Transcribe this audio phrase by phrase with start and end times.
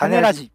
[0.00, 0.50] 種ラジ。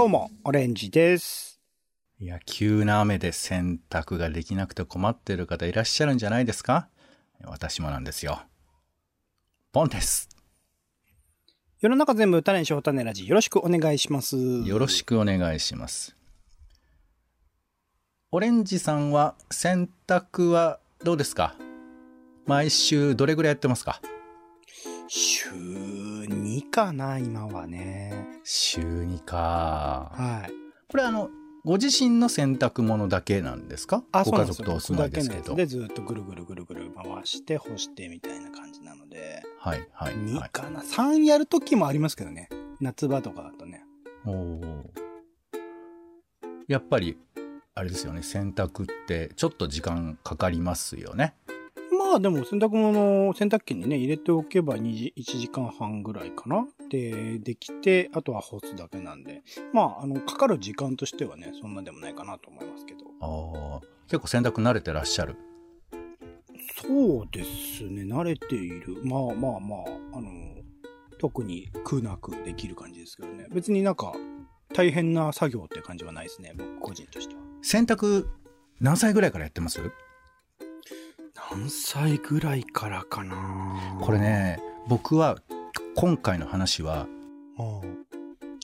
[0.00, 1.60] どうも、オレンジです。
[2.18, 6.88] いや、急な雨で洗濯ができなくて困ってる方いらっしゃるんじゃないですか？
[7.44, 8.40] 私もなんですよ。
[9.72, 10.30] ポンです。
[11.80, 13.28] 世の中全部種にしよう種ラジ。
[13.28, 14.38] よろしくお願いします。
[14.38, 16.16] よろしくお願いします。
[18.30, 21.56] オレンジさんは洗濯はどうですか？
[22.46, 24.00] 毎週どれぐらいやってますか？
[25.08, 28.39] 週2かな、今はね。
[28.44, 30.12] 週2か。
[30.14, 30.52] はい。
[30.88, 31.30] これあの、
[31.64, 34.02] ご自身の洗濯物だけなんですか？
[34.12, 34.64] あ、ごそうなんですよ。
[34.64, 35.54] 家族とお住まいですけど。
[35.54, 39.42] でずっとぐるぐるぐるぐる回して干してみたいな感じなので。
[39.58, 40.50] はい、はい、は2い。
[40.50, 42.48] かな？3やるときもありますけどね。
[42.80, 43.84] 夏場とかだとね。
[44.24, 44.84] おー
[46.66, 47.18] やっぱり、
[47.74, 51.34] あれですよね、洗濯ってちょっと時間かかりますよね。
[52.10, 56.66] まあでも洗濯物を洗濯機にね、入れておけば2時、1時間半ぐらいかな。
[56.88, 59.42] で、できて、あとは干すだけなんで。
[59.72, 63.00] まあ、あの、かかる時間としてはね、そんなでもないかなと思いますけど。
[63.20, 65.36] ああ、結構洗濯慣れてらっしゃる？
[66.82, 69.04] そうですね、慣れている。
[69.04, 70.30] まあまあまあ、あの、
[71.18, 73.46] 特に苦なくできる感じですけどね。
[73.52, 74.14] 別になんか、
[74.74, 77.40] 大変な作業って感じはないですね、僕個人としては。
[77.62, 78.26] 洗濯
[78.80, 79.80] 何歳ぐらいからやってます？
[81.50, 83.98] 何歳ぐらいからかな？
[84.00, 84.18] これ。
[84.18, 85.36] ね、僕は
[85.96, 87.08] 今回の話は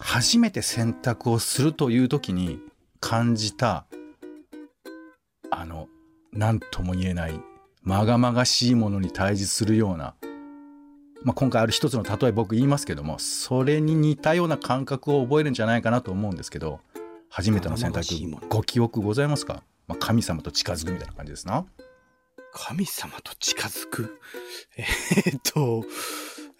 [0.00, 2.60] 初めて洗濯をするという時に
[3.00, 3.86] 感じた
[5.50, 5.88] あの
[6.32, 7.40] 何とも言えない
[7.82, 10.14] まがまがしいものに対峙するような、
[11.24, 16.80] まあ、今回ある一つの例え僕言いますけどもそれに似たような感覚を覚えるんじゃないかなと思うんですけど
[17.28, 21.64] 初めての洗まがまがしいもの濯ご記憶ございますか、まあ、神様と近づくみたいな感じですな。
[22.58, 24.18] 神様と近づく？
[24.78, 25.84] えーっと、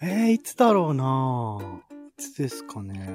[0.02, 1.58] えー、いつだろうな
[2.18, 3.10] いつですかね。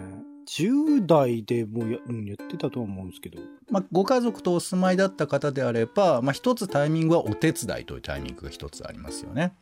[0.47, 3.39] 10代でもうや,、うん、やってたとは思うんですけど。
[3.69, 9.53] まあ、ご家族とお住まいだった方であれば、まあ、一つタイミングはお手伝いというタイミングが一つありますよね。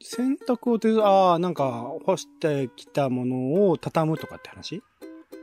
[0.00, 4.82] 洗濯を手伝ああ、なんか干してきたものを畳むとかって話？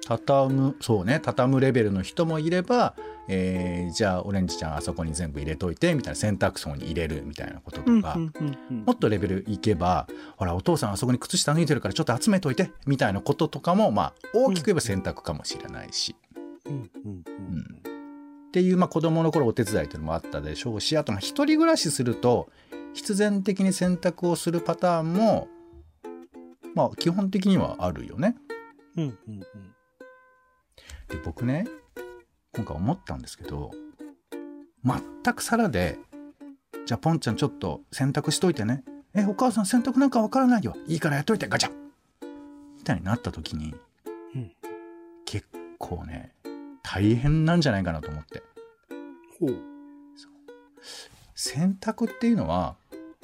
[0.06, 2.95] 畳む、そうね、畳むレベルの人もいれば、
[3.28, 8.17] えー、じゃあオレンジちゃんあそこに全部入れといて、みたいな洗濯槽に入れるみたいなこととか、
[8.69, 10.07] もっとレベルいけば、
[10.38, 16.16] ほら、お父さんあそこに靴下脱いでるからちょっと集めといて、みたいなこととかも、まあ、大きく言えば洗濯かもしれないし、
[18.50, 22.50] っていう、まあ、子供の頃お手伝いというのもあったでしょうし、あと、まあ、一人暮らしすると、
[22.94, 25.47] 必然的に洗濯をするパターンも、
[26.75, 28.35] まあ、基本的にはあるよね。
[28.97, 29.75] うんうんうん
[31.10, 31.66] で僕ね
[32.54, 33.72] 今回思ったんですけど
[34.84, 35.98] 全く皿で
[36.86, 38.84] 「じゃあポンちゃんちょっと洗濯しといてね。
[39.18, 40.76] えお母さん洗濯なんかわからないよ。
[40.88, 41.72] いいからやっといてガチャ!」
[42.78, 43.74] みたいになった時に、
[44.36, 44.52] うん。
[45.26, 45.48] 結
[45.80, 46.34] 構ね
[46.84, 48.44] 大変なんじゃないかなと思って。
[49.40, 49.62] ほう。
[51.34, 52.76] 洗濯っていうのは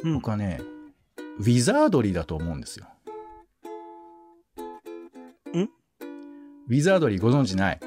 [0.03, 0.13] うん。
[0.16, 0.62] 僕はね、
[1.38, 2.88] ウィザードリーだと思うんですよ。
[5.56, 5.69] ん？
[6.67, 7.79] ウィザードリーご存知ない？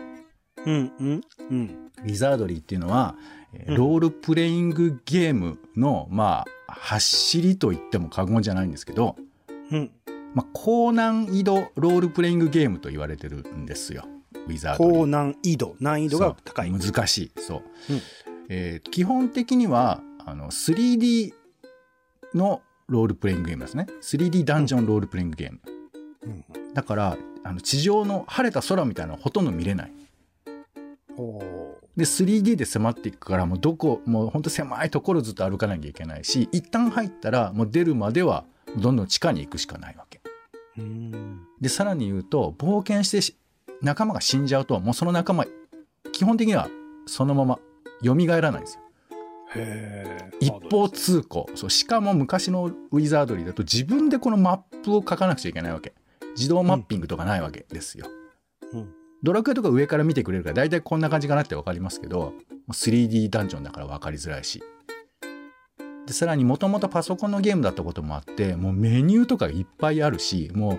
[0.67, 1.21] うんうん
[1.51, 1.91] うん。
[2.05, 3.17] ウィザードリーっていうのは、
[3.67, 9.17] ロールプレイングゲームの、まあ、走りと言っても過言じゃないんですけど、
[9.71, 9.91] うん。
[10.35, 14.05] まあ、高難易度ロールプレイングゲームと言われてるんですよ。
[14.47, 14.99] ウィザードリー。
[15.01, 15.77] 高難易度。
[15.81, 16.71] 難易度が高い。
[16.71, 17.33] 難しい。
[17.41, 17.93] そう。
[17.93, 18.01] うん
[18.51, 21.33] えー基本的には、あの、3D
[22.35, 23.87] のロールプレイングゲームですね。
[24.03, 25.61] 3D ダンジョンロールプレイングゲーム。
[26.25, 26.45] うん
[26.75, 29.93] だから、あの地上の晴れた空みたいなのはほとんど見れない。
[31.17, 31.43] ほ
[31.97, 38.45] で 3D で迫っていくからもうどこもうほんと狭いところずっと歩かなきゃいけないし一旦入ったらもう出るまでは
[38.77, 40.21] どんどん地下に行くしかないわけ。
[41.61, 43.37] でさらに言うと冒険してし
[43.81, 45.47] 仲間が死んじゃうともうその仲間
[46.11, 46.69] 基本的には
[47.07, 47.61] そのまま
[48.03, 48.81] 蘇らないんですよ
[49.55, 50.31] へえ。
[50.41, 55.93] 一方通行そうしかも昔のウィザードリーだと自分でこのマップを書かなくちゃいけないわけ
[56.37, 58.07] 自動マッピングとかないわけですよ、
[58.73, 58.93] うん。
[59.23, 62.35] ドラクエとか上から見てくれるから大体こんな感じかなって分かりますけど
[62.71, 64.63] 3D ダンジョンだから分かりづらいし。
[66.07, 70.79] でさらにもともとパソコンのゲームだったこともあってもうメニューとかいっぱいあるしもう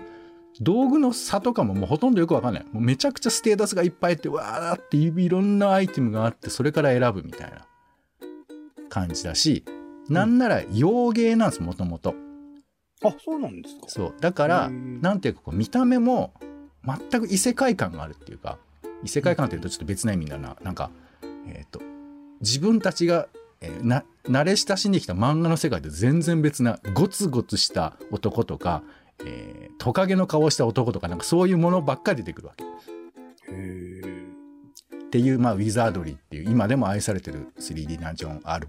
[0.60, 2.64] 道具の差とかももうほとんどよくわかんない。
[2.72, 7.66] もうめちゃくちゃステータスがいっぱいあってわーっていろんなアイテムがあってそれから選ぶみたいな
[8.88, 9.64] 感じだし
[10.08, 12.14] なんなら洋芸なんですもともと
[13.04, 13.88] あ、そうなんですか。
[13.88, 16.32] そうだからなんていうかこう見た目も
[16.84, 18.58] 全く異世界観があるっていうか
[19.02, 20.90] 異世界観っていうとちょっと別な意味だななんか
[21.46, 21.80] えっ、と
[22.40, 23.28] 自分たちが、
[23.60, 28.82] えーな慣れ親しんできた漫画の世界と全然別なゴツゴツした男とか、
[29.24, 32.64] えートカゲの顔をした男とかなんかそういうものばっかり出てくるわけ。
[32.64, 32.68] へ
[33.52, 34.26] え。
[34.94, 38.68] っていう、まあ、ウィザードリーっていう今でも愛されてる 3D ダンジョン R、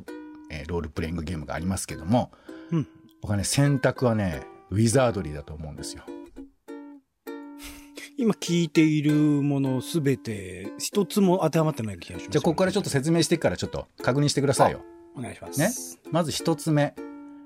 [0.51, 2.31] えーロールプレイングゲームがありますけども、
[2.71, 2.87] うん
[3.21, 6.03] 僕はね選択はねウィザードリーだと思うんですよ。
[8.17, 12.31] 今聞いているものすべて一つも当てはまってない気がします。
[12.31, 14.81] じゃあここからちょっと説明していくからちょっと確認してくださいよ。
[15.15, 15.95] お願いします。
[15.95, 16.95] ねまず一つ目。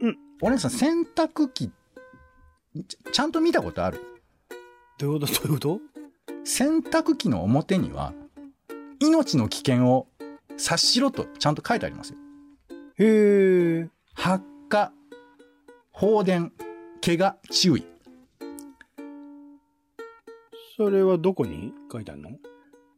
[0.01, 0.17] うん。
[0.41, 1.71] お姉さん洗濯機
[2.87, 3.99] ちちゃんと見たことある？
[4.97, 5.33] どういうこと？
[5.33, 5.79] どういうこと？
[6.43, 8.13] 洗濯機の表には
[8.99, 10.07] 命の危険を
[10.57, 12.17] 察しろとちゃんと書いてありますよ。
[12.97, 13.89] へえ。
[14.13, 14.91] 発火、
[16.01, 16.51] 放電、
[17.05, 17.85] 怪我、注意。
[20.75, 22.31] それはどこに書いてあるの？
[22.31, 22.35] い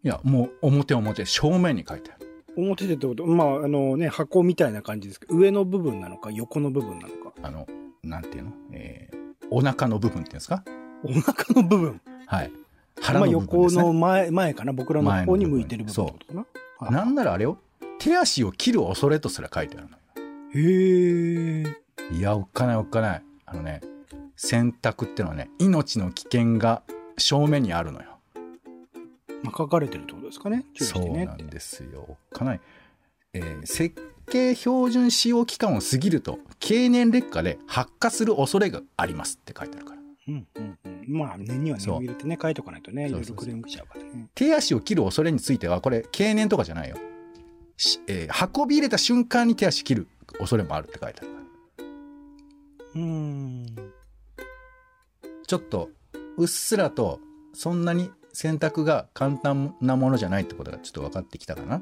[0.04, 2.46] や、もう表表、正面に書いてある。
[2.56, 3.26] 表でってこと？
[3.26, 7.34] まあ、あのね、箱みたいな感じですけど、上の部分なのか、横の部分なのか？
[7.42, 7.68] あの、
[8.04, 8.54] なんていうの？
[8.72, 9.18] えー、
[9.52, 10.64] お腹の部分っていうんですか？
[11.04, 12.00] お腹の部分。
[12.26, 12.52] はい。
[12.52, 12.58] ま
[13.02, 13.82] 腹あ、の部分です、ね。
[13.82, 14.72] 横の前、前かな？
[14.72, 16.40] 僕らの方に向いてる部分ってことかな。
[16.40, 17.58] はいなんならあれよ。
[18.00, 19.98] 手足を切る恐れとすら書いてあるのよ。
[20.56, 21.83] へえ。
[22.12, 23.24] いや、おっかないおっかない。
[23.46, 23.82] あのね、
[24.36, 26.84] 洗濯ってのはね、命の危険が
[27.18, 28.18] 正面にあるのよ。
[29.44, 30.66] まあ、書かれてるってことですかね。
[30.74, 31.18] 注意しそう。
[31.26, 32.06] なんですよ。
[32.08, 32.62] おっかない。
[33.34, 33.96] えー設
[34.26, 40.02] 計標準使用期間を過ぎると、経年劣化で発火する恐れがありますって書いてあるから。
[40.30, 41.18] うんうんうん。
[41.18, 44.30] まあ、念には念を入れてね、書いとかないとね、いろいろクレーム来ちゃうからね。
[44.34, 46.96] 手足を切る恐れについては、これ、経年とかじゃないよ。
[47.76, 50.08] しえー運び入れた瞬間に手足切る
[50.40, 51.43] 恐れもあるって書いてあるから。
[52.96, 53.66] うーん。
[55.48, 55.90] ちょっと、
[56.38, 57.20] うっすらと、
[57.54, 61.82] そんなに選択が簡単なものじゃないってことがちょっと分かってきたかな？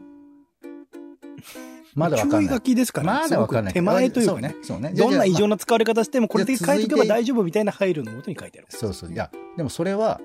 [1.94, 2.62] まだ分かんない注意書。
[2.62, 3.74] きですからまだ分かんない。
[3.74, 4.56] 手前というかね。
[4.64, 4.94] そうね。
[4.94, 5.56] どんな異常な。
[5.56, 8.68] な使われ方しても、これで書いとけば大丈夫みたいな配慮のもとに書いてある。
[8.70, 9.12] そうそう。
[9.12, 10.20] いや、でもそれは、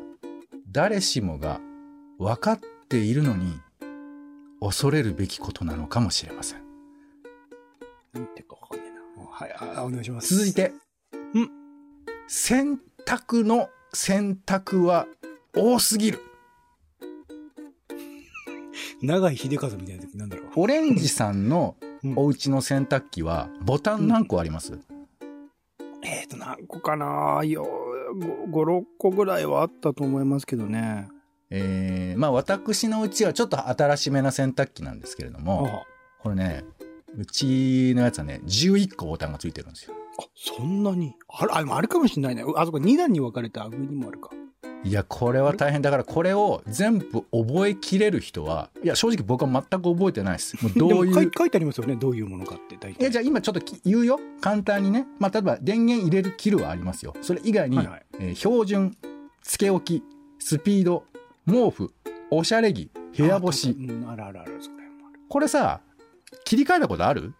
[0.70, 1.60] 誰しもが
[2.18, 3.58] 分かっているのに、
[4.60, 6.60] 恐れるべきことなのかもしれません。
[8.12, 8.85] なんてかわかんないな。
[9.30, 10.34] はい、あお願いします。
[10.34, 10.52] 続い。
[10.52, 10.72] て、
[11.34, 11.50] うん
[12.28, 15.06] 選択の選択は
[15.54, 16.20] 多すぎる。
[19.02, 20.46] 長井秀和みたいな時なんだろう。
[20.56, 24.78] オレンジさんのうんお家の洗濯機はボタン何個あります、
[26.04, 27.66] えっ、と、何個かなよ、
[28.14, 31.08] 5、6個ぐらいはあったと思いますけどね。
[31.50, 35.86] えーまあ私のうちはちょっと新しめな洗濯機なんですけれども、あ
[36.22, 36.64] これね、
[37.16, 39.94] うちのやつはね、11個ボタンがついてるんですよ。
[40.18, 41.14] あ、そんなに？
[41.28, 42.44] あれ、あ、でもあるかもしれないね。
[42.56, 44.30] あそこ2段に分かれた上にもあるか。
[44.84, 50.56] いや、これは大変だから、これを全部覚えきれる人は、いや、正直僕は全く覚えてないです。
[50.62, 51.26] もうどういう。
[51.26, 51.96] い書いてありますよね。
[51.96, 53.06] どういうものかって、大体。
[53.06, 54.20] え、じゃあ今ちょっとき言うよ？
[54.40, 55.06] 簡単にね。
[55.18, 57.14] まあ、例えば電源入れる切るはありますよ。
[57.23, 58.96] それ以外に、はいはいえー標準、
[59.42, 60.04] つけ置き、
[60.38, 61.04] スピード、
[61.46, 61.92] 毛布、
[62.30, 63.76] おしゃれ着、部屋干し。
[63.78, 65.20] あうん、あるあるある、それもある。
[65.28, 65.80] これさ、
[66.45, 67.35] 切り替えたことある？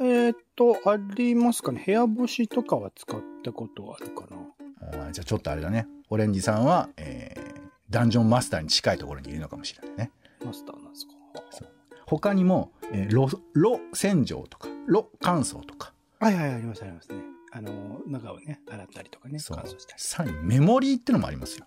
[0.00, 1.82] えーっと、ありますかね。
[1.84, 4.36] 部屋干しとかは使ったことあるかな。
[4.80, 5.86] あーじゃあちょっとあれだね。
[6.10, 7.54] オレンジさんは、えー
[7.90, 10.10] ダンジョンマスターに近いところにいるのかもしれないね。
[10.44, 11.12] マスターなんですか。
[11.50, 11.68] そう
[12.06, 17.22] 他にも、えー洗浄とか、炉乾燥とか、はいはい、ありますありますね。
[17.52, 20.02] あの、中をね、洗ったりとかね、そう乾燥したり。
[20.02, 21.66] さらにメモリーってのもありますよ。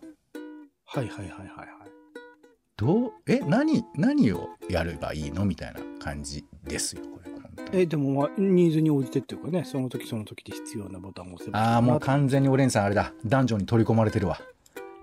[0.85, 1.67] はいはいはいはいはい。
[2.77, 7.31] どう、え、何、何をやればいいのみたいな感じですよ、これ。
[7.31, 13.13] 本当にえ、でも、まあ、ニーズに応じてっていうかね、その時その時で必要なボタンを押せばああ、もう完全にオレンジさんあれだ。
[13.25, 14.39] ダンジョンに取り込まれてるわ。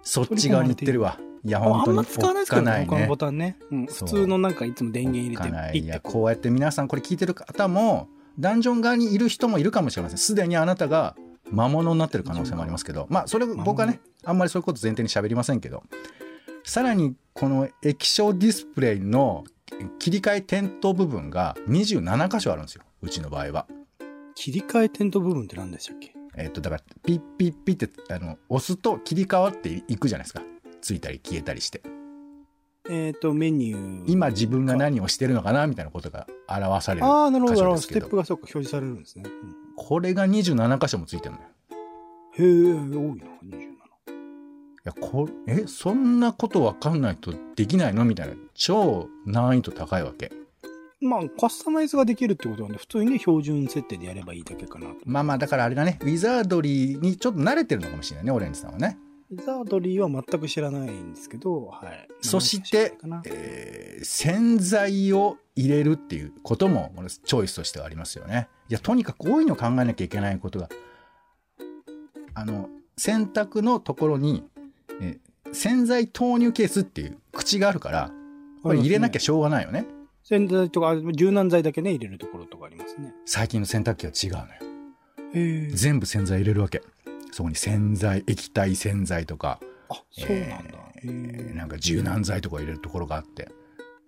[0.03, 1.19] そっち側に行ってるわ。
[1.45, 1.99] いや、あ本当に。
[1.99, 3.17] あんま使わないですかないね他のボ。
[3.17, 3.57] タンね。
[3.73, 8.07] うん、普通のなんかいつも電源入れおっかないいや、こうやって皆さんこれ聞いてる方も、
[8.39, 10.19] ダンジョン側にいる人もいるかもしれません。
[10.19, 11.17] すでにあなたが
[11.51, 15.83] 魔物になってる可能性もありますけど、まあ、それ、僕はね、あんまりそういうこと前提に喋りませんけど、
[16.65, 19.45] さらに、この液晶ディスプレイの
[19.99, 22.83] 切り替え点灯部分が27箇所あるんですよ。
[23.03, 23.67] うちの場合は。
[23.69, 23.75] う
[24.35, 26.15] 切り替え点灯部分って何でしたっけ？
[26.37, 30.43] えっ、と、だから、ピッピッピッって、あの、押すと切り替わっていくじゃないですか。
[30.81, 31.83] ついたり消えたりして。
[32.89, 34.05] えっ、と、メニュー。
[34.07, 39.25] 今自分が何をしてるのかなみたいなことが表されるああ、なるほどステップがそうか、表示されるんですね。
[39.27, 41.49] うんこれが27箇所もついてるのよ
[42.37, 43.74] へえ、多いな、27。
[44.87, 48.05] いやこえそんなこと分かんないとできないの？
[48.05, 48.35] みたいな。
[48.53, 50.31] 超難易度高いわけ。
[51.01, 54.97] まあ、カスタマイズができるってことなんで、普通にね、標準設定でやればいいだけかなと。
[55.07, 55.99] まあまあだからあれだね。
[56.03, 58.99] ウィザードリーにちょっと慣れてるのかもしれないねオレンジさんはね。
[59.31, 62.09] ウィザードリーは全く知らないんですけど、はい。
[62.21, 66.93] そしてえー洗剤を入れるっていうことも
[67.25, 68.49] チョイスとしてはありますよね。
[68.69, 70.69] いやとにかく多いの考えなきゃいけないことが
[72.35, 74.45] あの洗濯のところに、
[75.01, 78.11] えー洗剤投入ケースっていう口があるから
[78.65, 79.87] これ入れなきゃしょうがないよね。
[80.25, 83.15] 洗剤とか、柔軟剤だけね、入れるところとかありますね。
[83.27, 84.55] 最近の洗濯機は違うの
[85.69, 85.71] よ。
[85.77, 86.83] 全部洗剤入れるわけ。
[87.31, 89.61] そこに洗剤液体洗剤とか、
[89.91, 90.79] あ、そうなんだ。
[91.05, 93.49] えーなんか柔軟剤とか入れるところがあって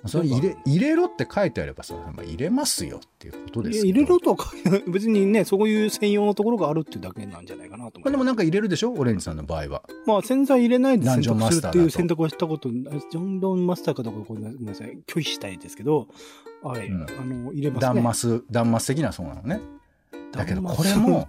[0.09, 4.37] それ入れ入れろって書いてあればさ、まあ、入れますよっていうことです入れろとは
[4.87, 8.93] 別にね、そういう専用のところがあるっていうだけなんじゃないかなと思いまあでもなんか入れるでしょ？
[8.93, 9.83] オレンジさんの場合は。
[10.07, 11.69] まあ、洗剤入れないで洗濯するスターだと。
[11.69, 16.09] っていう選択はしたこと、ジョンドンマスターかどうかごめんなさい、拒否したいですけど、
[16.63, 17.03] はい、うん。
[17.03, 17.95] あの、入れますね。
[17.95, 19.61] ダンマスダンマス的なそうなのね。
[20.33, 21.29] だけどこれも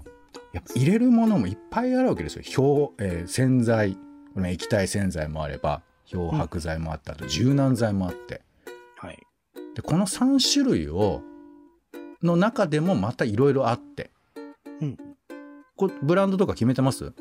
[0.54, 2.44] やっぱ入れるものもいっぱいあるわけですよ。
[2.44, 3.98] 漂、えー洗剤。
[4.46, 8.36] 液体洗剤もあれば漂白剤もあったあと柔軟剤もあって。
[8.36, 8.44] はい。
[9.78, 11.22] でこの3種類を
[12.24, 14.10] の中でもまたいろいろあって。
[14.82, 14.98] うん。
[15.76, 17.14] こブランドとか決めてます？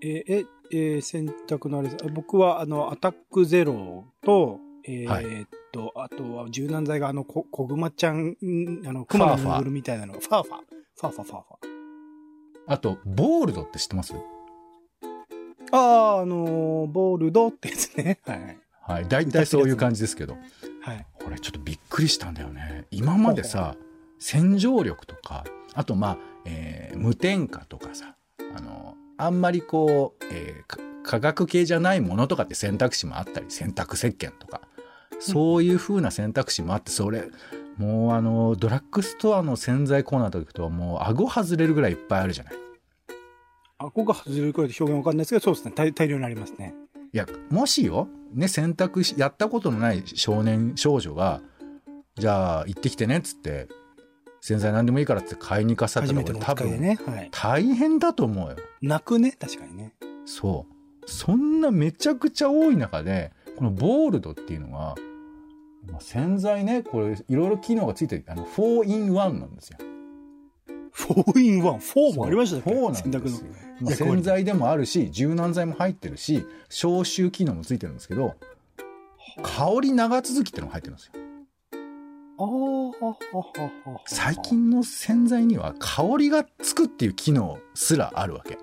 [0.00, 2.04] えーえ、えー選択のあれです。
[2.12, 5.24] 僕は、あの、アタックゼロと、えーはい。
[5.24, 10.12] えっと、あとは柔軟剤が、あの、こ、こぐまちゃん、んあの、クマのぬいぐるみたいなの。
[10.12, 10.58] が、ファーファー、
[11.00, 11.46] ファーファー、ファーファー。
[12.68, 14.14] あとボールドって知ってます？
[15.72, 18.20] ああ、あのーボールドってやつね。
[18.26, 18.58] はい。
[18.82, 19.08] はい。
[19.08, 20.36] 大体そういう感じですけど
[20.86, 21.06] はい。
[21.22, 23.74] これちょっとびっくりしたんだよね今までさ
[24.18, 28.14] 洗浄力とかあとまあ、えー無添加とかさ
[28.56, 34.62] あのあんまりこう、えーか化学系じゃないものとかって選択肢もあったり洗濯石鹸とか
[35.20, 37.28] そういう風な選択肢もあってそれ
[37.76, 42.54] もうあのドラッグストアの洗剤コーナーとか行くともう顎外れるぐらいいっぱいあるじゃない
[43.78, 45.72] あ、ここが外れるくらいで表現わかんないですけど、そうですね。
[45.74, 46.74] 大大量になりますね。
[47.12, 51.40] いやもしよ、ね、洗濯しやったことのない少年少女が
[52.16, 53.68] じゃあ行ってきてねっつって
[54.40, 56.98] 洗剤何でもいいからって買いに行かさったら初めてのお多分。
[57.30, 59.32] 大変だと思うよ泣くね。
[59.32, 59.94] 確かにね。
[60.24, 64.96] そうそんなめちゃくちゃ多い中でこのボールドっていうのが
[65.90, 69.78] まあ洗剤ねこれいろいろ機能がついてるあの4 in 1なんですよ
[70.96, 71.62] 4 in 1。
[71.62, 73.28] 4もありましたっけ？4なんで
[73.94, 74.08] すよ。
[74.08, 78.34] 洗剤でもあるし柔軟剤も入ってるし消臭機能もついてるんですけど
[79.42, 81.10] 香り長続きってのが入ってるんです
[84.06, 84.36] 最。
[84.42, 88.58] 近の洗剤には香りがつくっていう機能すらあるわけ。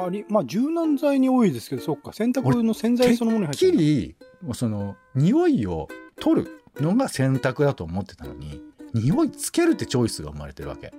[0.00, 2.12] あり、まあ、柔軟剤に多いですけど、そっか。
[2.12, 3.78] 洗濯の洗剤そのものに入ってきる。
[3.78, 4.16] り
[4.54, 5.88] その匂いを
[6.20, 8.62] 取るのが洗濯だと思ってたのに
[8.94, 10.92] 匂いつけるってチョイスが生まれてるわけ。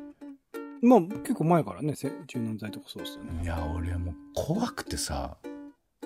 [0.81, 3.43] まあ、結構前からね、せ柔軟剤とかそうですよね。
[3.43, 5.37] いや俺もう怖くてさ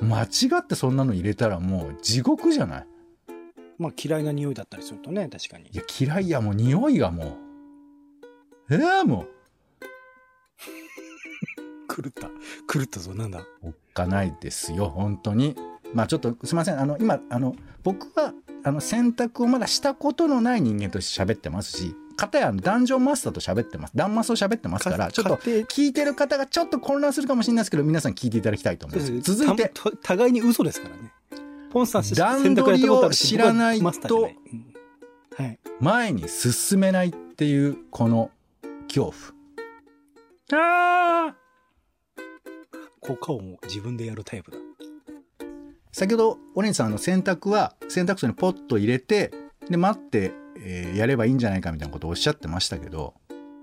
[0.01, 0.27] 間違
[0.61, 2.87] ってそんなの入れたらもう地獄じゃない？
[3.77, 5.75] まあ、嫌いな匂いだったりするとね、確かにい。
[5.77, 7.37] や嫌いやもう匂いがも
[8.69, 9.25] うえー、も
[11.89, 12.29] 狂った。
[12.71, 13.39] 狂ったぞ、なんだ？
[13.39, 15.55] うおっかないですよ本当に。
[15.93, 23.93] まあちょっとすいませんあの今あの僕はあの選択をまだしたことのない人間として喋ってますし片やダンジョンマスターと喋ってます。
[23.95, 29.19] ダンマスを喋ってますからちょっと聞いてる方がちょっと混乱するかもしれないですけど皆さん聞いていただきたいと思います。
[29.21, 31.11] 続いてた互いに嘘ですからね。
[31.71, 34.29] ポンさん段取りを知らないと。
[35.79, 38.29] 前に進めないっていうこの
[38.87, 39.13] 恐
[40.51, 40.57] 怖。
[40.61, 41.35] あ
[42.99, 44.57] 効果音を自分でやるタイプだ。
[45.91, 49.31] 先ほどオレンジさんあの洗濯は洗濯槽にポッと入れて
[49.69, 53.13] で待って、えーやればいいんじゃないかみたいなことをおっしゃってましたけど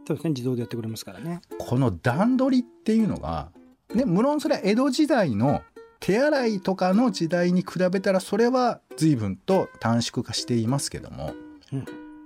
[0.07, 1.41] そうですね、自動でやってくれますからね。
[1.59, 3.53] この段取りっていうのが、
[3.95, 5.63] ね、無論それは江戸時代の
[6.01, 11.35] 手洗いとかの時代に比べたらそれは随分と短縮化していますけども、
[11.73, 11.85] うん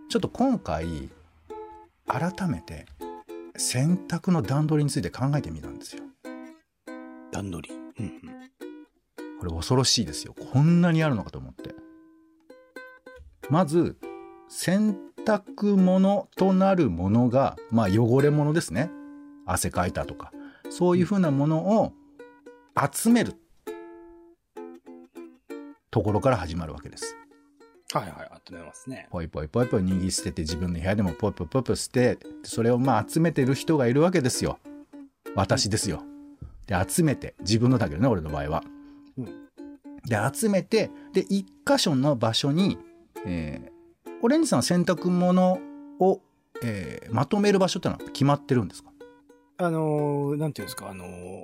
[0.09, 1.09] ちょっと今回
[2.07, 2.87] 改めて
[3.57, 6.05] 洗濯の段取りについて考えてみたんですよ。
[7.33, 7.75] 段取り。
[7.75, 8.21] うんうん
[9.41, 10.35] これ恐ろしいですよ。
[10.53, 11.75] こんなにあるのかと思って。
[13.51, 13.97] まず
[14.49, 18.91] 洗濯物となるものがまあ汚れ物ですね。
[19.47, 20.33] 汗かいたとか。
[20.71, 21.93] そういうふうなものを
[22.93, 23.35] 集める。
[25.91, 27.17] ところから始まるわけです。
[27.93, 29.07] はいはい、温めますね。
[29.11, 34.59] ポイポイポイポイ握り捨てて自分の部屋でもポイポイポイポイ捨てそれをまあ集めてる人がいるわけですよ。
[35.37, 36.03] 私ですよ。
[36.67, 38.65] で集めて自分のだけどね俺の場合は、
[39.17, 39.27] うん。
[40.05, 42.77] で集めてで一箇所の場所に、
[43.25, 43.74] えー、
[44.25, 45.59] オレンジさんは洗濯物
[46.01, 46.23] を、
[46.63, 48.89] えーまとめる場所ってのは決まってるんですか？
[49.59, 51.43] あのーなんていうんですか、あのー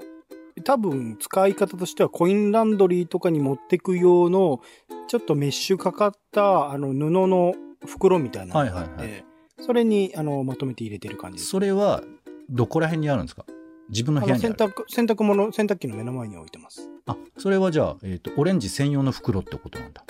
[0.65, 4.63] 多分使い方としてはコインランドリーとかに持ってく用の、
[5.09, 7.55] ちょっとメッシュかかった、あの、布の
[7.87, 9.25] 袋みたいなのがあって、はいはい
[9.61, 11.51] それに、あの、まとめて入れてる感じです。
[11.51, 12.03] それは
[12.49, 13.45] どこら辺にあるんですか？
[13.91, 14.55] 自分のあ部屋にある。
[14.55, 16.89] の洗濯、洗濯物、洗濯機の目の前に置いてます。
[17.05, 20.03] あそれはじゃあ、えー、とオレンジ専用の袋ってことなんだ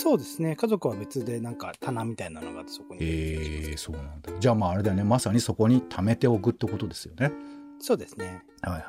[0.00, 0.54] そうですね。
[0.56, 7.32] 家族は別でなんか棚みたいなのがそこに入れてる気がしますえー、そうなんだじゃあまああれだよねまさにそこに貯めておくってことですよね
[7.80, 8.42] そうですね。
[8.62, 8.84] はいはい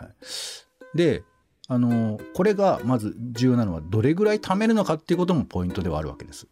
[0.97, 1.23] で
[1.67, 6.47] あのこれがまず重要なのはどれぐらい貯めるのかっていうこともポイントではあるわけです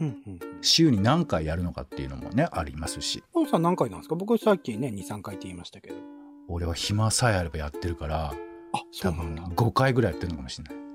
[0.00, 0.38] うんうん。
[0.62, 4.14] 週に何回やるのかっていうのもねありますしポンさん何回なんですか？
[4.14, 5.96] 僕さっきね、2、3回って言いましたけど。
[6.48, 8.26] 俺は暇さえあればやってるから
[8.72, 9.56] あ、そ多分うなんだ。
[9.56, 10.85] 5回ぐらいやってるのかもしれない結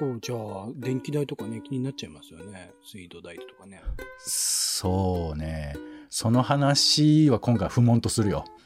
[0.00, 2.72] 構じゃあ、電気代とかね、気になっちゃいますよね。
[2.84, 3.82] 水道代とかね。
[4.18, 5.76] そうね
[6.08, 8.44] その話は今回不問とするよ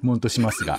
[0.00, 0.78] 不問としますが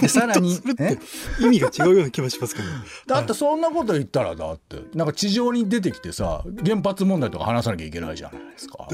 [0.00, 0.96] でさらにそれっえ？
[0.96, 1.02] て
[1.44, 2.68] 意味が違うような気もしますけど。
[3.14, 8.86] だってそんなこと言ったらだってなんか地上に出てきてさ原発問題とか話さなきゃいけないじゃないですか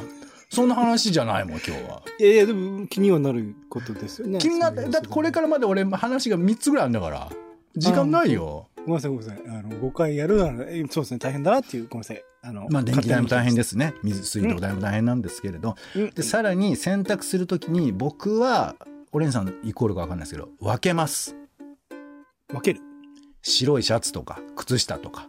[0.51, 4.39] そんな話じゃないもん今日はいやいや、でも気にはなることですよね。
[4.39, 7.31] 気になってだってこれからまで俺話が3つぐらいあるんだから
[7.77, 9.43] 時間ないよごめんなさい、ごめんなさい。
[9.49, 12.25] あの、5回やるなら、えそうですね、大変だなっていう、ごめんなさい。
[12.43, 16.11] あの、まあ電気代も大変でですね水水道代も大変なんですけれど、す。
[16.15, 18.77] でさらに洗濯するときに僕は
[19.13, 21.37] オレンジさんイコールか分かんないですけど分けます
[22.49, 22.81] 分ける。
[23.43, 25.29] 白いシャツとか靴下とか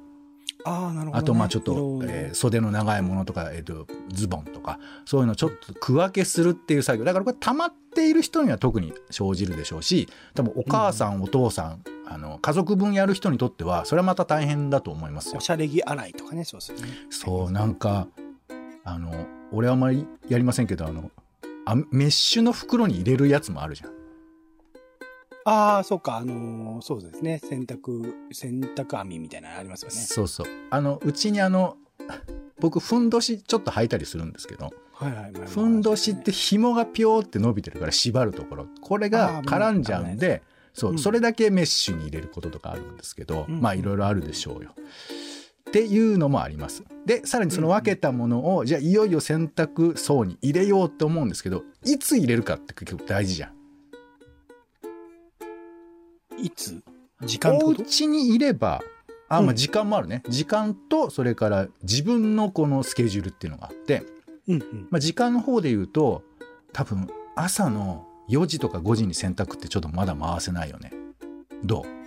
[0.66, 1.12] ああ、なるほど、ね。
[1.14, 15.42] あとまあちょっと、えー袖の長いものとか、えー、とズボンとかそういうのをちょっと区分けするっていう作業だからこれ溜まっている人には特に生じるでしょうし多分お母さん、お父さんあの家族分やる人にとってはそれはまた大変だと思いますよお。
[15.42, 16.88] しゃれ着洗いとかね、そうですよね。
[17.10, 18.08] そうなんか
[18.84, 21.12] あの俺はあんまりやりませんけどあの
[21.66, 23.99] あメッシュの袋に入れるやつもあるじゃん。
[25.50, 27.40] ああ、そうか、あのーそうですね。
[27.40, 29.96] 洗濯、洗濯網みたいなのありますよね。
[29.96, 31.78] そうそうあのうちにあの
[32.60, 35.32] 僕ふんどしちょっと履いたりするんですけどはいはい。
[35.32, 44.76] まあふんどしって紐がピョーって伸びてるから縛るところこれが絡んじゃうんでそう、うんそれだけメッシュに入れることとかあるんですけど、うんまあいろいろあるでしょうよ。
[45.70, 46.84] っていうのもあります。
[47.06, 53.59] でさらにその分けたものを、じゃあいよいよ洗濯槽に入れようって思うんですけどいつ入れるかって結構大事じゃん。
[56.44, 56.82] いつ？
[57.24, 58.82] 時間お家にいれば
[59.28, 59.56] あ、まあ、うん。
[59.56, 64.04] 時間もあるね、時間とそれから自分のこのスケジュールっていうのがあって、
[64.48, 64.88] うんうん。
[64.90, 66.24] まあ、時間の方で言うと
[66.74, 70.92] 多分朝の4時とか5時に洗濯ってちょっとまだ回せないよね。
[71.64, 71.99] どう？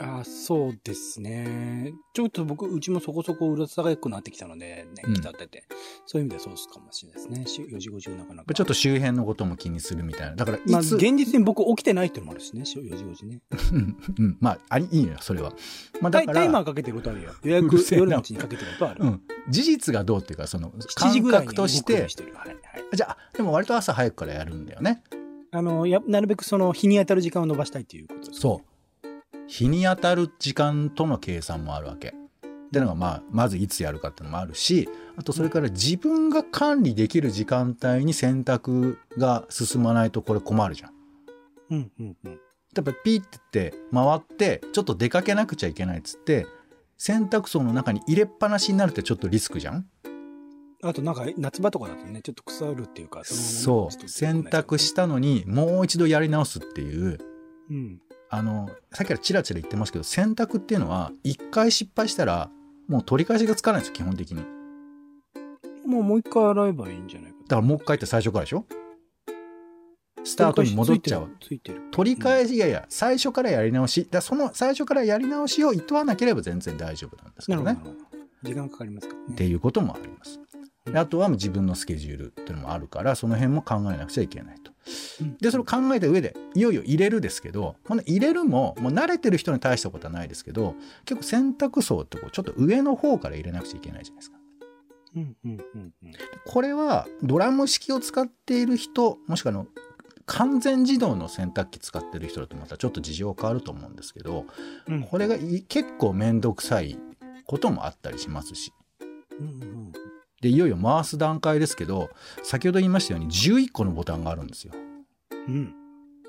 [0.00, 1.92] ああ、そうですね。
[2.12, 5.64] ちょっと僕、うちもそこそこうるさくなってきたので、ね、うん来たってて、
[6.06, 7.46] そういう意味ではそうかもしれないですね。
[7.46, 8.54] し4時5時なかなか。
[8.54, 13.40] ちょっと周辺のことも気にするみたいなだからいまあ、つ、現実に僕起きてないっていうのもあるしね、4時5時ね。
[13.72, 15.52] うんうんまあありいいのよそれは、
[16.00, 17.32] まあ、だタイからタイマーかけてることあるよ。
[17.42, 19.04] 予約夜のうちにかけてることある。
[19.04, 22.34] うん、事実がどうっていうかその7時感ぐらいに覚としてしてる。
[22.34, 22.58] はいはい。
[22.96, 25.02] じゃあでも割と朝早くからやるんだよね
[25.50, 28.36] あの、や、なるべくその日に当たる時間を伸ばしたいっていうことです、ね。
[28.38, 28.67] そう
[29.48, 32.08] 日に当たる時間との計算もあるわけ。
[32.08, 40.92] っていうのが、まあ、まずいつやるかっていうのもあるしあとそれから自分が管理できる時間帯に洗濯が進まないとこれ困るじゃん。
[41.70, 42.40] うんうんうん。
[42.76, 46.46] やっぱピーってって回ってちょっと出かけなくちゃいけないっつって
[46.98, 49.86] 洗濯槽の中に入れっぱなしになるってちょっとリスクじゃん
[50.82, 57.18] あとなんか夏場とかだとね、ちょっと腐るっていうか、そう洗濯したのにもう一度やり直すっていう
[57.70, 58.00] うん。
[58.30, 62.50] あのさっきからチラチラ言ってますけど洗濯っていうのは一回失敗したら
[62.86, 64.48] もう取り返しがつかないんですよ基本的にだか
[65.86, 68.64] もうもう一回洗えばいいんじゃないからもう一回って最初からでしょ？
[70.24, 71.80] スタートに戻っちゃうついてる。
[71.90, 77.78] 取り返し、いやいや最初からやり直しだその最初からやり直しをいとわなければ全然大丈夫なんですけどね。
[78.42, 79.26] 時間かかりますからね。
[79.32, 80.38] っていうこともあります。
[80.92, 84.72] であとは自分のスケジュールっていうのもあるからその辺も考えなくちゃいけないと。
[85.20, 94.38] うんでそれを考えた上でいよいよ入れるですけどこの入れるももう慣れてる人に大したことはないですけど結構洗濯槽ってこうちょっと上の方から入れなくちゃいけないじゃないですか。
[95.16, 96.12] うんうんうんうん。
[96.46, 99.66] これはドラム式を使っている人もしくはあの
[100.24, 104.46] 完全自動の洗濯機使ってる人だとまたちょっと事情変わると思うんですけど、
[104.86, 106.98] うんこれがい結構めんどくさい
[107.46, 108.72] こともあったりしますし。
[109.38, 109.92] うんうん
[110.40, 112.10] で、いよいよ回す段階ですけど、
[112.42, 114.72] 先ほど言いましたように11個のボタンがあるんですよ。
[115.48, 115.74] うん。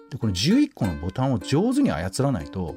[0.10, 2.76] で、この11個のボタンを上手に操らないと、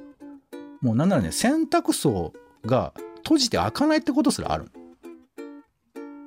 [0.81, 2.33] もうなんならね、洗濯槽
[2.67, 4.71] が閉じて開かないってことすらある。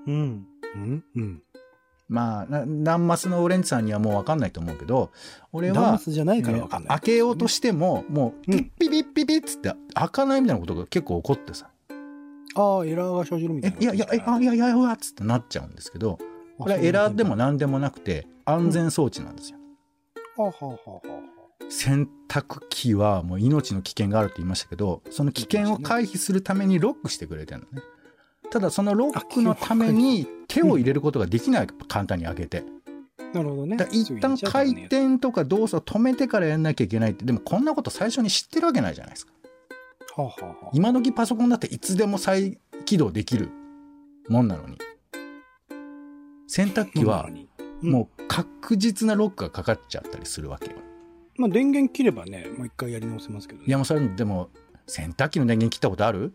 [0.07, 0.45] うん。
[0.75, 1.03] うん。
[1.15, 1.41] うん。
[2.07, 5.11] まあ、なダンマスのオレンジさんにはもうわかんないと思うけど、
[5.51, 5.99] 俺は。
[6.87, 11.69] 開けようとしても、もう、うんピッピピッピピッつって開かないみたいなことが結構起こってさ、
[12.55, 13.77] ああ、エラーが生じるみたいな、。
[13.79, 16.17] えいやいや、えあいやいやいや、つってなっちゃうんですけど、
[16.57, 19.59] これはエラーでも何でもなくて、安全装置なんですよ。
[20.37, 21.19] はあ、はあはあは
[21.69, 27.83] 洗濯機はもう命の危険があるって言いましたけど、その危険を回避するためにロックしてくれてるのね。
[28.51, 32.63] ただそのロックのために手を入れることができない、簡単に開けて。
[33.19, 33.77] あ、なるほどね。
[33.91, 39.33] 一旦回転とか動作を止めてからやんなきゃいけないって、でもこんなこと最初に知ってるわけないじゃないですか。
[40.15, 43.49] はあ、はあはあ、今時パソコンだっていつでも再起動できる
[44.29, 44.77] もんなのに。
[46.47, 47.47] 洗濯機はうん
[47.81, 50.77] もう確実なロックがかかっちゃったりするわけよ。
[51.37, 53.65] まあ電源切ればね、もう一回やり直せますけどね。
[53.67, 54.49] いやもうそれでも
[54.87, 56.33] 洗濯機の電源切ったことある？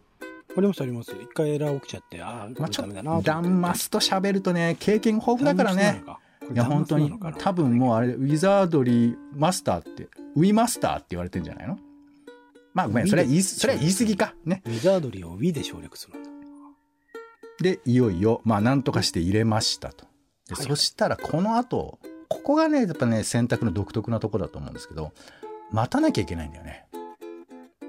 [0.57, 1.13] ありますあります。
[1.13, 6.03] 一回エラー起きちゃって、ああ、こまあ、ちょっとダンマスと喋るとね経験豊富だからね。
[6.53, 11.79] いや本当に多分もうあれウィザードリーマスターってウィマスターって言われてんじゃないの？
[12.75, 16.31] まあごめんそれは言いそれは言い過ぎかねウィザードリーを Wii で省略するんだ。
[17.61, 20.07] でいよいよまあなんとかして入れましたと
[20.49, 25.13] で、はいそしたらこの後ここがねやっぱね選択の独特なとこだと思うんですけど
[25.71, 26.87] 待たなきゃいけないんだよね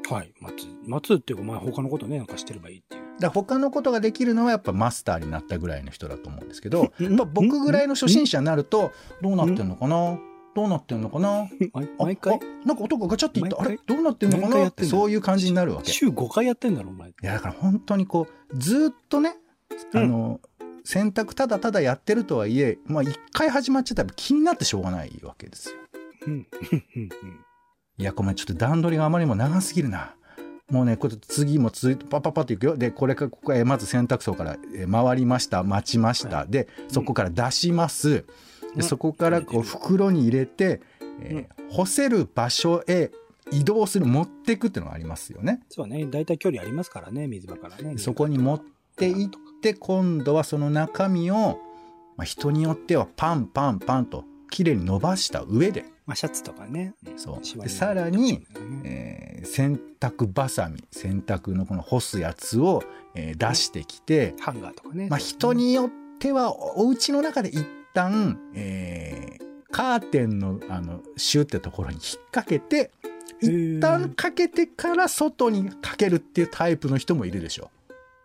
[0.10, 0.34] はい。
[0.41, 0.67] 待つ。
[0.86, 3.02] 待つっていうか、まあ他のことね、なんかしてればいいっていう。
[3.22, 8.91] だから他のことができるのはやっぱマスターになったぐらいの人だと思うんですけどうんやっぱ僕ぐらいの初心者になると
[9.22, 10.17] どうなってんのかな？
[10.56, 11.48] どうなってんのかな？
[11.98, 12.36] 毎回？
[12.36, 13.62] あなんか音がガチャっていった。
[13.62, 13.80] あれ？
[13.86, 14.68] どうなってんのかな？
[14.68, 15.90] ってそういう感じになるわけ。
[15.90, 17.14] い週5回やってんだろ、お前。
[17.22, 19.36] やだから本当にこうずーっとね
[19.94, 20.42] あの、
[20.84, 25.76] 選択ただただやってるとはいえまあ一回始まっちゃったら気になってしょうがないわけですよ。
[27.98, 30.16] いやごめんちょっと段取りがあまりにも長すぎるな。
[30.70, 32.78] もうねこれ次も続いてパッパッパっていくよ。
[32.78, 38.26] でこれからここへまず洗濯槽からえー回りました待ちました、でそこから出します、うん
[38.76, 40.82] でそこからこう袋に入れて、
[41.22, 43.12] えー干せる場所へ
[43.50, 45.62] 移動する持っていくっていうのがありますよね。
[45.70, 46.06] そうね。
[46.06, 47.98] だいたい距離ありますからね、水場からね。
[47.98, 48.62] そこに持っ
[48.98, 49.30] ていっ
[49.62, 51.60] て今度はその中身を、
[52.18, 56.94] まあ、人によってはパンパンパンときれいに伸ばした上で、まあ、シャツとかね。
[57.16, 58.46] そうでさらに、
[58.84, 62.84] えー洗濯バサミ洗濯のこの干すやつを、
[63.16, 65.08] えー出してきて、ハンガーとかね。
[65.10, 72.91] まあ、人によってはおお家の中で一旦、えーカーテンのあのシューってところに引っ掛けて
[73.39, 77.71] 一旦かけてから外にかけるっていうタイプの人もいるでしょ。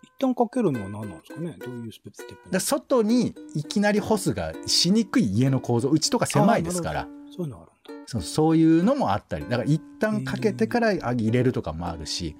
[0.02, 1.56] 一旦かけるのは何なんですかね？
[1.64, 2.10] どういうステ
[2.50, 7.06] ッ外にいきなり干すがしにくい家の構造うちとか狭いですから。
[7.30, 8.04] そういうのあるんだ。
[8.06, 9.44] そうそういうのもあったり。
[9.48, 12.34] だから一旦かけてからあ入れるとかもあるし、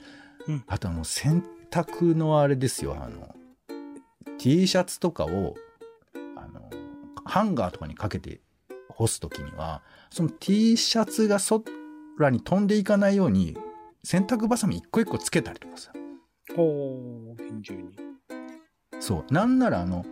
[0.48, 0.64] うん。
[0.66, 2.96] あと洗濯のあれですよ。
[3.00, 3.32] あの
[4.38, 5.54] T シャツとかを
[7.26, 8.40] ハンガーとかにかけて
[8.88, 11.38] 干す時にはその T シャツが
[12.16, 13.56] 空に飛んでいかないように
[14.04, 15.92] 洗濯バサミ一個一個つけたりとかさ
[16.54, 17.96] ほう、厳重に。
[19.00, 20.06] そうなんならあの、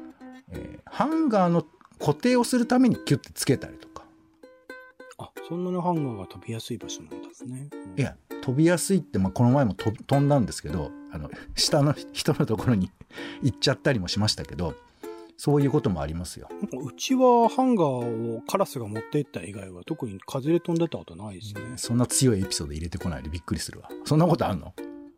[0.51, 1.67] えーハンガーの
[1.99, 4.05] 固定をするためにキュッてつけたりとか
[5.19, 7.69] あ、そんなにハンガーが飛びやすい場所なんですね。
[7.73, 12.91] うんいや飛びやすいって、まあ、この前も飛飛んだんですけどあの下の人のところに
[13.43, 14.75] 行っちゃったりもしましたけど
[15.37, 16.49] そういうこともありますよ。
[16.73, 21.61] うちはハンガーをカラスが持っていった以外は特に風で飛んでたことないですね。
[21.77, 23.89] そんな強いエピソード入れてこないでびっくりするわ。
[24.05, 24.75] そんなことあんの？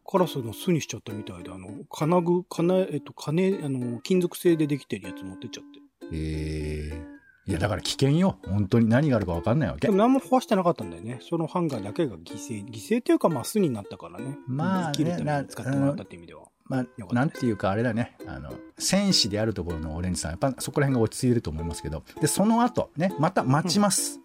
[0.08, 5.80] カラスの巣にしちゃったみたいで、あの、金具、金、えっと、金、あの、金属製でできてるやつ持ってっちゃって。
[6.12, 8.38] えー、いやだから危険よ。
[8.46, 9.98] 本当に何があるか分かんないわけでも。
[9.98, 11.18] 何も壊してなかったんだよね。
[11.28, 14.38] そのハンガーだけが犠牲、犠牲っていうか、まあ、巣になったからね。
[14.46, 16.44] まあね生きるために使ってもらったって意味では。
[16.68, 18.16] まあ、なんていうかあれだね。
[18.26, 22.02] あの、戦士であるところのオレンジさん、やっぱそこら辺が落ち着いてると思いますけど。
[22.20, 24.20] で、その後、ね、また待ちます。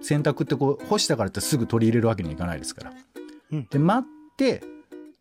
[0.00, 2.92] 洗濯ってこう、干したからってすぐ取り入れるわけにはいかないですから。
[3.52, 4.62] うんで、待って、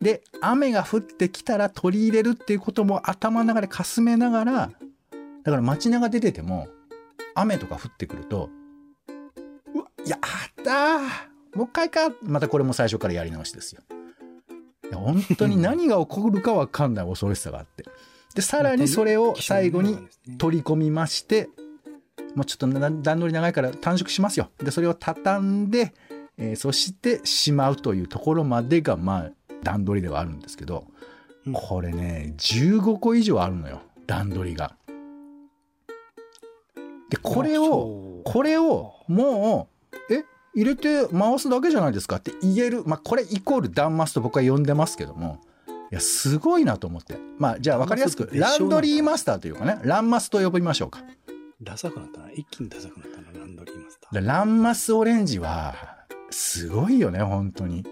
[0.01, 4.71] で、雨が降ってきたら取り入れるっていうことも頭の中でかすめながら、
[5.43, 6.67] だから街中出てても、
[7.35, 8.49] 雨とか降ってくると、
[9.75, 10.19] うわ、やっ
[10.63, 13.81] たーもう一回かまたこれも最初からやり直しですよ。
[14.95, 17.85] 本当に何が起こるか分かんない恐ろしさがあって。
[18.35, 19.97] で、さらにそれを最後に
[20.37, 21.49] 取り込みまして、
[22.35, 24.49] もうちょっとな段取り長いから短縮しますよ。
[24.59, 25.93] で、それを畳んで、
[26.37, 29.31] えーそしてしまうというところまでが、まあ、
[29.63, 30.85] 段取りではあるんですけど、
[31.45, 33.81] うんこれね、15個以上あるのよ。
[34.07, 34.75] 段取りが。
[37.09, 39.67] で、これを、これをも
[40.09, 40.23] う、え
[40.53, 42.83] 入れて回すだけじゃないですかって言える。
[42.85, 45.39] まあ、これイコールダンマスと僕は呼んでますけども、
[45.91, 47.17] いや、すごいなと思って。
[47.37, 51.03] まあ、じゃあ分かりやすく、ランドリーマスターというかね、ランマスと呼びましょうか。
[51.61, 52.31] ダサくなったな。
[52.31, 54.13] 一気にダサくなったな、ランドリーマスター。
[54.13, 55.75] でランマスオレンジは、
[56.31, 57.85] すごいよね、本当に。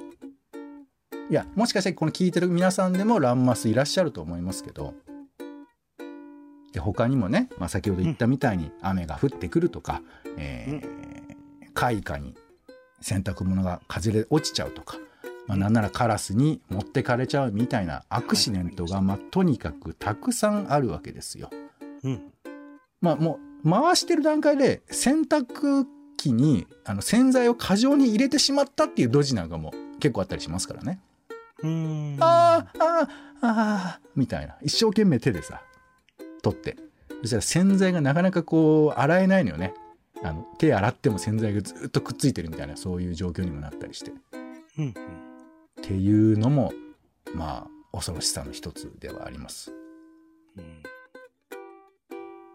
[1.29, 4.95] いや、もしかしてこの聞いてる皆さんでもランマスいらっしゃると思いますけど、
[6.73, 10.01] で、他にもね、まあ、先ほど言ったみたいに雨が降ってくるとか、
[10.37, 11.09] えー
[11.79, 12.35] 開花に
[13.01, 14.97] 洗濯物が風で落ちちゃうとか、
[15.47, 21.49] まあ、なんならカラスに持ってかれちゃうみたいなアクシデントが、まあ、とにかくたくさんあるわけですよ。
[22.03, 22.21] うん。
[23.01, 25.85] まあもう回してる段階で洗濯
[26.17, 30.99] 機にあの洗剤を過剰に入れてしまったっていうドジなんかも結構あったりしますからね。
[31.63, 32.17] うーん。
[32.19, 33.09] あーあー
[33.41, 35.61] あーみたいな一生懸命手でさ
[36.41, 36.77] 取って
[37.21, 39.73] そしたら洗剤がなかなかこう洗えないのよね。
[40.23, 44.11] あの手洗っても洗剤がずっとくっついてるみたいなそういう状況にもなったりして。
[44.11, 44.13] っ
[44.77, 44.93] うんうん。
[45.81, 46.73] ていうのも
[47.33, 49.73] まあ恐ろしさの一つではあります。
[50.57, 50.83] うん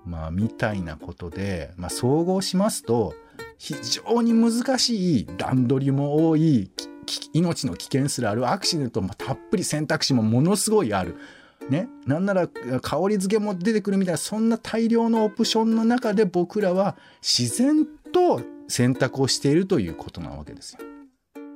[0.07, 3.15] まあ、みたいなことで、まあ、総合しますと、
[3.59, 6.71] 非常に難しい段取りも多い、
[7.33, 11.17] 命の危険すらある、アクシデントもたっぷり選択肢もものすごいある。
[11.69, 20.81] ね、なんなら香り付けも出てくるみたいな、そんな大量のオプションの中で僕らは自然と選択をしているということなわけですよ。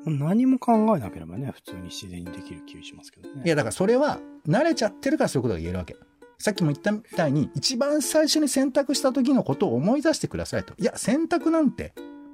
[0.06, 3.42] 何も考えなければね、普通に自然にできる気がしますけどね。
[3.44, 5.96] いや、だからそれは慣れちゃってるからそういうことが言えるわけ。
[6.38, 10.72] さっきも言ったみたいに、一番最初に選択した時のことを思い出してくださいと。
[10.78, 11.92] いや、選択なんて、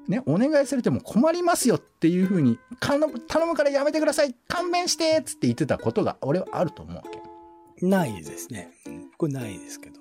[0.08, 7.23] ね、お願いされても困りますよっていうふうに、頼む頼むからやめてください勘弁してっつって言ってたことが、俺はあると思うわけ。
[7.88, 8.70] ないですね。
[8.86, 10.00] うんこれないですけど。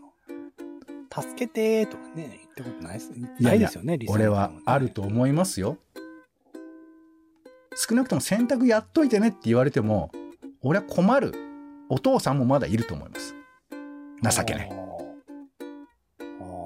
[1.14, 3.12] 助けてーとかね、言ったことないです。
[3.14, 5.78] いやないですよね、リサイ俺はあると思いますよ。
[7.76, 10.12] 少なくとも選択やっといてねって言われても、
[10.62, 11.34] 俺は困る
[11.90, 13.36] お父さんもまだいると思います。
[14.38, 14.72] 情けない。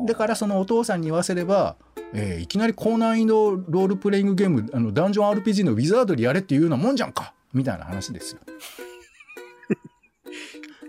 [0.06, 1.76] だからそのお父さんに言わせれば、
[2.14, 8.42] えーいきなり高難易度ロールプレイングゲームあのダンジョン RPG のウィザードリーやれっていうようなもんじゃんかみたいな話ですよ。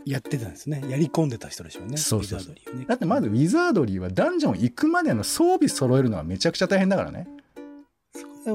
[0.04, 0.82] やってたんですね。
[0.88, 1.96] やり込んでた人でしょうね。
[1.96, 7.28] そうそうそうねだってまずウィザードリーはダンジョン行くまでの装備揃えるのはめちゃくちゃ大変だからね。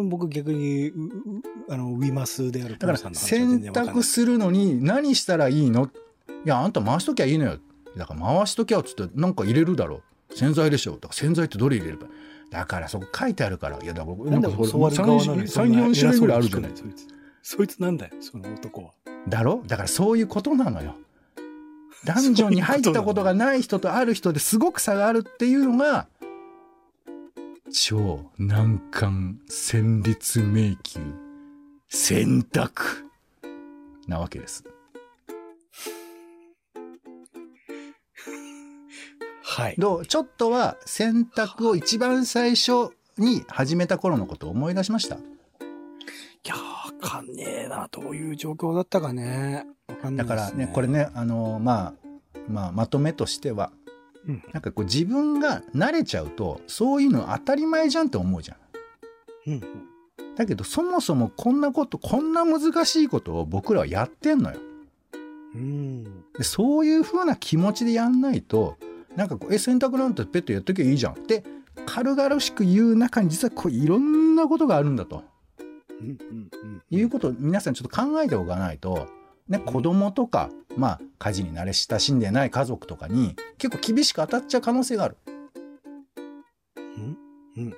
[0.10, 0.92] 僕逆に、
[1.70, 5.86] あの、ウィマスであるだから選択するのに何したらいいの？
[6.46, 7.60] いやあんた回しときゃいいのよ。
[7.96, 10.02] だから回しときゃっつってなんか入れるだろ
[10.32, 10.36] う。
[10.36, 10.94] 洗剤でしょ。
[10.94, 12.08] だから洗剤ってどれ入れれば
[12.50, 13.78] だからそこ書いてあるから。
[13.84, 16.72] いやだからなんだよ、教わる側なのにそんな3、4種類ぐらいあるじゃない？
[17.44, 18.92] そいつなんだよ、その男は。
[19.30, 19.62] だろ？
[19.68, 20.96] だからそういうことなのよ。
[22.06, 26.08] ダンジョンに入ったことがない人とある人ですごく差があるっていうのが、
[27.72, 30.78] 超難関戦慄迷宮
[31.90, 33.10] 選択
[34.08, 34.66] なわけです。
[39.44, 39.76] はい。
[39.78, 40.06] どう？
[40.06, 45.16] ちょっとは選択を一番最初に始めた頃のことを思い出しました？
[45.16, 45.20] い
[46.46, 47.88] やー、わかんねえな。
[47.92, 49.66] どういう状況だったかね。
[49.88, 50.88] わかんないですだからね、これ。
[50.88, 51.94] ね、あの、まあ、
[52.48, 53.72] まあ、まとめとしては、
[54.26, 54.44] うん。
[54.54, 58.58] なんかこう自分が慣れちゃうと、そういうの当たり前じゃんって思うじゃん。
[59.52, 59.62] うん。
[60.36, 64.60] だけどそもそもこんなことこんな難しいことを僕らはやってんのよ。
[65.56, 66.04] うん。
[66.38, 68.78] でそういう風な気持ちでやんないと
[69.16, 71.44] なんかこう「え洗濯なんてペットやっときゃいいじゃん」って
[71.86, 75.24] 軽々しく言う中に実はこういろんなことがあるんだと
[76.02, 76.08] うん。
[76.08, 76.18] うん。
[76.64, 76.82] うん。
[76.90, 79.08] いうことを皆さんちょっと考えておかないと、
[79.48, 85.18] ね、子供とか、まあ家事に慣れ親しんでない家族とかに結構厳しく当たっちゃう可能性がある。
[86.78, 87.18] うん？
[87.58, 87.74] うん。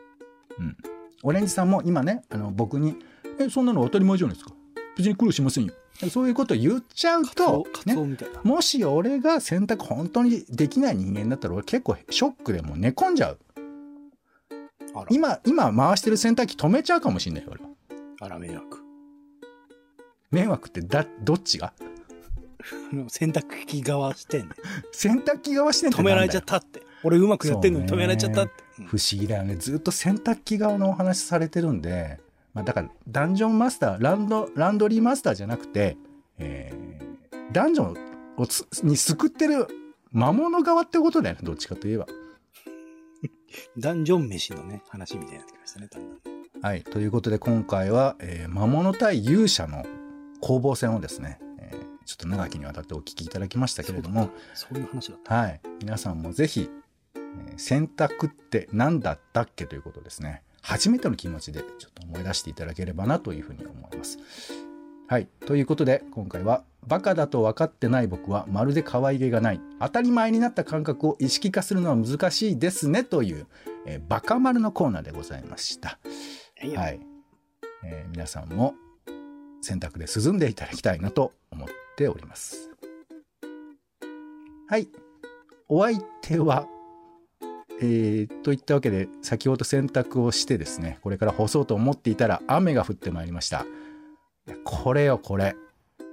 [1.23, 2.97] オレンジさんも今ねあの僕に
[3.39, 4.53] 「えそんなの当たり前じゃないですか
[4.95, 5.73] 別に苦労しませんよ」
[6.11, 7.95] そういうことを言っちゃうと、ね。
[8.43, 13.39] もし俺が選択本当にできない人間だったら俺結構ショックでもう寝込んじゃう
[15.09, 17.69] 今今回してる洗濯機止めちゃうかもしんないよ俺は
[18.21, 18.84] あら、迷惑。
[20.35, 21.71] 迷惑ってだどっちが？
[23.07, 24.55] 洗濯機側してんね。
[24.91, 26.81] 洗濯機側してん止められちゃったって。
[27.03, 28.51] 俺うまくやってんのに止められちゃったって。
[28.51, 32.19] うん不思議だよねずっと洗濯機側のお話されてるんで、
[32.53, 35.95] まあ、だからダンジョンマスターランドランドリーマスターじゃなくて、
[36.39, 37.95] えーダンジョン
[38.35, 39.67] をつに救ってる
[40.11, 42.07] 魔物側ってことだよねどっちかといえば
[43.77, 46.19] ダンジョン飯のね、話みたいになってきましたね、だんだんね。
[46.61, 46.83] はい。
[46.83, 49.85] ということで今回は、えー魔物対勇者の
[50.45, 55.33] 攻防戦をですね、えーちょっと長きにわたってお聞きいただきましたけれども、そういう話だった。
[55.33, 55.59] はい。
[55.81, 56.69] 皆さんもぜひ、
[57.15, 64.19] えー選択って何だったっけということをですね、初めての気持ちでちょっと思い出していただければなというふうに思います。
[65.07, 65.27] はい。
[65.47, 69.61] ということで、今回は、バカだと分かってない僕はまるで可愛げがない。
[69.79, 73.47] 当たり前になった感覚を意識化するのは難しいですねという、
[73.87, 75.97] えーバカ丸のコーナーでございました。
[76.75, 76.99] はい、
[77.83, 78.75] えー皆さんも
[79.65, 82.69] 選択で進んでいただきたいなと思っております。
[84.67, 84.87] はい。
[85.67, 86.67] お相手は、
[87.81, 93.65] えーといったわけで、先ほど選択をしてですね、これから干そうと思っていたら雨が降ってまいりました。
[94.63, 95.55] これよ、これ。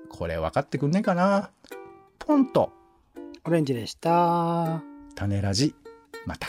[0.08, 1.50] これ分かってくんねえかな
[2.18, 2.72] ポンと、
[3.44, 4.82] オレンジでした。
[5.14, 5.74] 種ラジ、
[6.26, 6.48] また。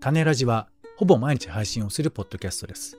[0.00, 2.98] 種ラジはほぼ毎日配信をするポッドキャストです。